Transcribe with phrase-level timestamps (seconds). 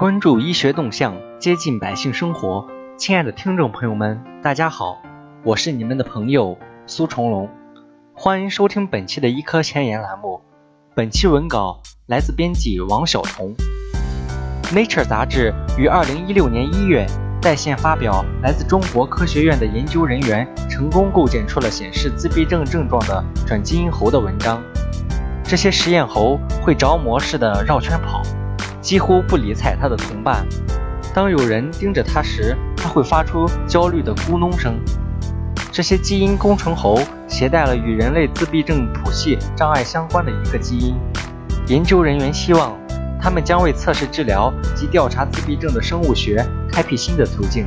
[0.00, 2.66] 关注医学动向，接近百姓生活。
[2.96, 5.02] 亲爱的听众朋友们，大家好，
[5.44, 6.56] 我是你们的朋友
[6.86, 7.50] 苏重龙，
[8.14, 10.40] 欢迎收听本期的医科前沿栏目。
[10.94, 13.54] 本期文稿来自编辑王晓彤。
[14.72, 17.06] Nature 杂志于二零一六年一月
[17.42, 24.62] 在线发表来自中国科学院的研究人员成功构建出了显示自闭症症状的转基因猴的文章。
[25.44, 28.22] 这些实验猴会着魔似的绕圈跑。
[28.80, 30.46] 几乎不理睬他的同伴。
[31.12, 34.78] 当有人盯着他时，他会发出焦虑的咕哝声。
[35.72, 36.98] 这些基因工程猴
[37.28, 40.94] 携带了与人类自闭症谱系障碍相关的一个基因。
[41.66, 42.76] 研究人员希望，
[43.20, 47.66] 他们将为测试治疗及调查自闭症的生物学开辟新的途径。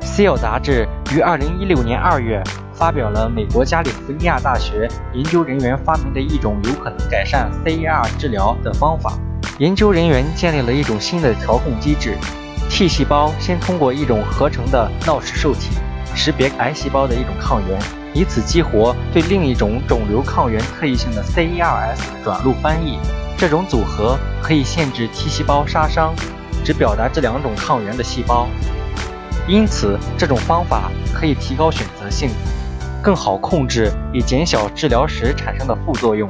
[0.06, 2.42] 《Cell》杂志于2016年2月
[2.72, 9.18] 发表了美国加利福尼亚大学研究人员发明的一种有可能改善 CAR 治疗的方法。
[9.58, 12.18] 研究人员建立了一种新的调控机制
[12.68, 15.70] ，T 细胞先通过一种合成的闹氏受体
[16.12, 17.78] 识别癌细胞的一种抗原，
[18.12, 22.98] 以此激活对另一种肿瘤抗原特异性的 CERS 转录翻译。
[23.38, 26.12] 这种组合可以限制 T 细胞杀伤，
[26.64, 28.48] 只表达这两种抗原的细胞。
[29.46, 32.28] 因此，这种方法可以提高选择性，
[33.00, 36.28] 更好控制以减小治疗时产生的副作用。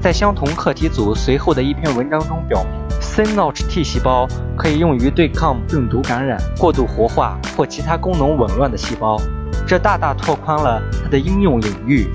[0.00, 9.20] 在相同课题组随后的一篇文章中表明，synnotch T 细胞可以用于对抗病毒感染、过度活化或其他功能紊乱的细胞，
[9.66, 12.08] 这大大拓宽了它的应用领域。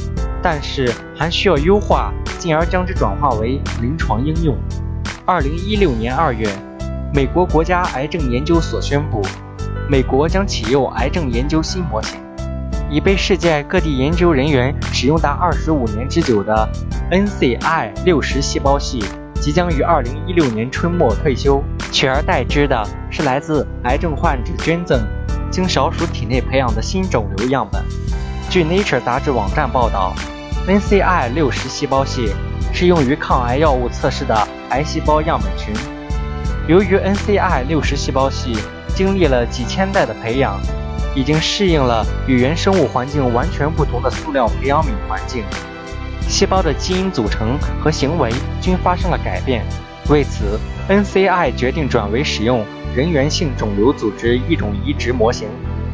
[0.44, 4.58] 但是还需要优化，进而将之转化为临床应用。
[5.26, 6.48] 二零一六年二月，
[7.14, 9.22] 美国国家癌症研究所宣布，
[9.88, 12.20] 美国将启用癌症研究新模型。
[12.92, 16.68] 已被世界各地研究人员使用达二十五年之久的
[17.10, 19.02] NCI 六十细胞系
[19.36, 25.02] 即将于二零一六年春末退休，取而代之的是来自癌症患者捐赠
[25.50, 27.82] 经小鼠体内培养的新肿瘤样本。
[28.50, 30.14] 据 Nature 杂志网站报道
[30.68, 32.34] ，NCI 六十细胞系
[32.74, 34.36] 是用于抗癌药物测试的
[34.70, 35.74] 癌细胞样本群。
[36.68, 38.58] 由于 NCI 六十细胞系
[38.94, 40.60] 经历了几千代的培养。
[41.16, 45.44] 已经适应了与原生物环境完全不同的塑料培养皿环境，
[46.28, 49.64] 细胞的基因组成和行为均发生了改变。
[50.10, 55.48] 为此，NCI 决定转为使用人源性肿瘤组织一种移植模型，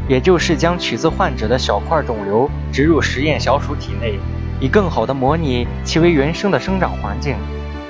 [0.08, 4.20] 也就是将取自患者的小块肿瘤植入实验小鼠体内，
[4.60, 7.36] 以更好地模拟其为原生的生长环境。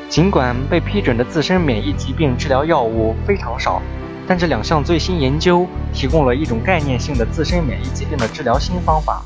[0.10, 3.82] 尽管被批准的自身免疫疾病治疗药物非常少。
[4.28, 9.24] 但这两项最新研究提供了一种概念性的自身免疫疾病的治疗新方法。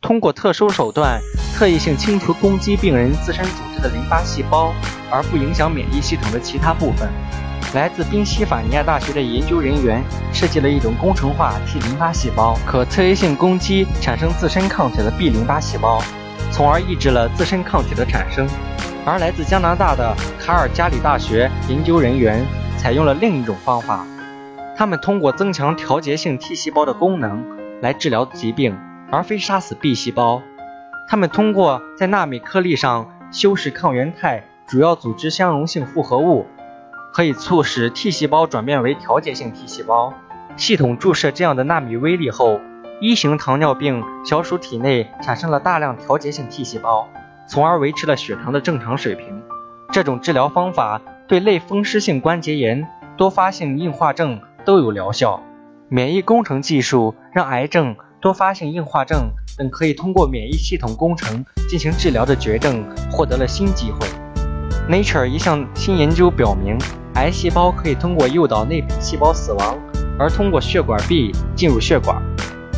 [0.00, 1.20] 通过特殊手段，
[1.56, 4.72] 特异性清除攻击病人自身组织的淋巴细胞，
[5.10, 7.08] 而不影响免疫系统的其他部分。
[7.74, 10.00] 来自宾夕法尼亚大学的研究人员
[10.32, 16.00] 设计了一种工程化 T 淋巴细胞，可特异性攻击产生自身抗体的 B 淋巴细胞，
[16.52, 18.46] 从而抑制了自身抗体的产生。
[19.04, 22.46] 而来自加拿大的卡尔加里大学研究人员。
[22.78, 24.06] 采用了另一种方法，
[24.76, 27.44] 他们通过增强调节性 T 细胞的功能
[27.82, 28.78] 来治疗疾病，
[29.10, 30.40] 而非杀死 B 细胞。
[31.08, 36.46] 他们通过在纳米颗粒上修饰抗原肽主要组织相容性复合物，
[37.12, 40.14] 可以促使 T 细胞转变为调节性 T 细胞。
[40.56, 42.60] 系统注射这样的纳米微粒后，
[43.00, 47.08] 一型糖尿病小鼠体内产生了大量调节性 T 细胞，
[47.48, 49.42] 从而维持了血糖的正常水平。
[49.90, 51.02] 这种治疗方法。
[51.28, 55.42] 对类风湿性关节炎、多发性硬化症都有疗效。
[55.90, 64.08] 免疫工程技术让癌症、多发性硬化症等可以通过免疫系统工程进行治疗的绝症获得了新机会。
[64.88, 66.78] Nature 一项新研究表明，
[67.16, 69.78] 癌细胞可以通过诱导内皮细胞死亡，
[70.18, 72.22] 而通过血管壁进入血管。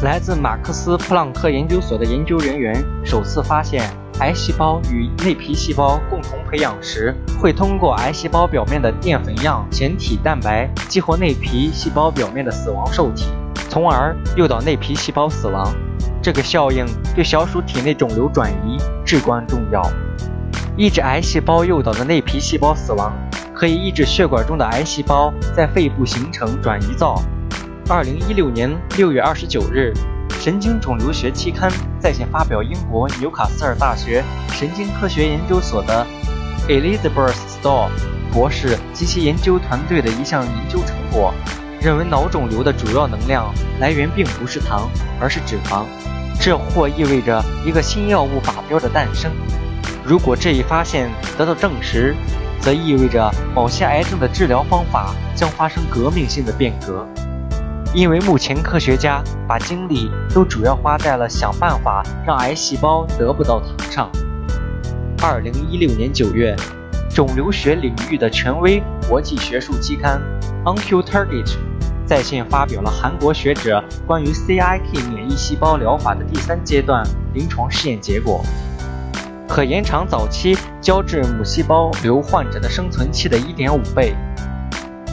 [0.03, 2.75] 来自马克思普朗克研究所的研究人员
[3.05, 3.89] 首次发现。
[4.21, 13.31] 癌细胞与内皮细胞共同培养时，会通过癌细胞表面的淀粉样前体蛋白激活内皮细胞表面的死亡受体，
[13.71, 15.75] 从而诱导内皮细胞死亡。
[16.23, 16.85] 这个效应
[17.15, 18.77] 对小鼠体内肿瘤转移
[19.07, 19.83] 至关重要。
[20.77, 23.11] 抑制癌细胞诱导的内皮细胞死亡，
[23.55, 27.23] 可以抑制血管中的癌细胞在肺部形成转移灶。
[27.89, 29.95] 二零一六年六月二十九日。
[30.39, 31.71] 神经肿瘤学期刊
[32.01, 36.07] 在线发表英国纽卡斯尔大学神经科学研究所的
[36.67, 37.89] Elizabeth Stoll
[38.33, 41.35] 博士及其研究团队的一项研究成果，
[41.81, 44.89] 认为脑肿瘤的主要能量来源并不是糖，
[45.21, 45.85] 而是脂肪。
[46.41, 49.31] 这或意味着一个新药物靶标的诞生。
[50.05, 52.15] 如果这一发现得到证实，
[52.61, 57.07] 则意味着某些癌症的治疗方法将发生革命性的变革。
[57.93, 64.11] 因为目前科学家把精力都主要花在了想办法让癌细胞得不到糖上。
[65.21, 66.55] 二零一六年九月，
[67.13, 70.21] 肿瘤学领域的权威国际学术期刊
[70.65, 71.45] 《OncoTarget》
[72.07, 77.05] 在线发表了韩国学者关于 CIK 免疫细胞疗法的第三阶段
[77.35, 78.41] 临床试验结果，
[79.49, 84.15] 可延长早期胶质母细胞瘤患者的生存期的一点五倍。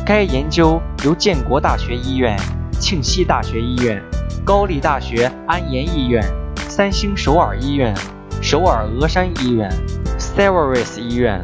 [0.06, 2.38] 该研究由建国大学医院。
[2.80, 4.02] 庆熙大学医院、
[4.46, 6.24] 高丽大学安延医院、
[6.70, 7.94] 三星首尔医院、
[8.42, 9.70] 首尔峨山医院、
[10.18, 11.42] Severis 医院、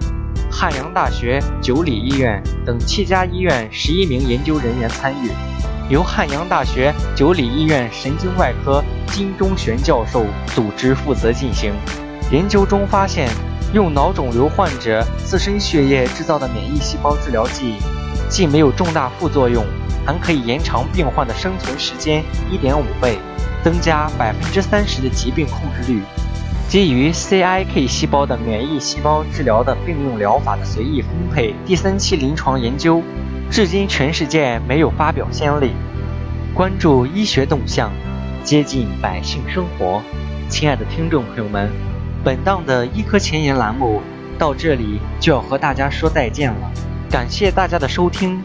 [0.52, 5.32] 汉阳大学九里医院等七家医院十一名研究人员参与，
[5.90, 10.26] 由汉阳大学九里医院神经外科金钟玄教授
[10.56, 11.74] 组织负责进行。
[12.32, 13.28] 研究中发现，
[13.74, 17.76] 用脑肿瘤患者自身血液制造的免疫细胞治疗剂，
[18.34, 19.64] 既没有重大副作用。
[20.06, 23.20] 还可以延长病患的生存时间一点五倍，
[23.64, 26.02] 增加百分之三十的疾病控制率。
[26.68, 33.04] 基于 CIK 细胞的免疫细胞治疗的并用疗法的随意分配第三期临床研究，
[33.52, 35.72] 至今全世界没有发表先例。
[36.56, 37.92] 关注医学动向，
[38.44, 40.02] 接近百姓生活。
[40.50, 41.70] 亲爱的听众朋友们，
[42.24, 44.02] 本档的医科前沿栏目
[44.38, 46.72] 到这里就要和大家说再见了，
[47.14, 48.42] 感谢大家的收听，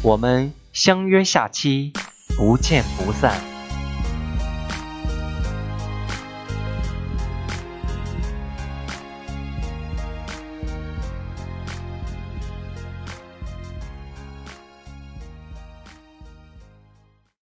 [0.00, 0.52] 我们。
[0.72, 1.92] 相约下期，
[2.36, 3.53] 不见不散。